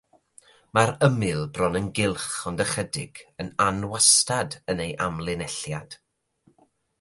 Mae'r 0.77 0.93
ymyl 1.07 1.43
bron 1.57 1.77
yn 1.79 1.89
gylch 1.99 2.25
ond 2.51 2.63
ychydig 2.65 3.21
yn 3.45 3.51
anwastad 3.67 4.57
yn 4.75 4.83
ei 4.87 4.97
amlinelliad. 5.09 5.99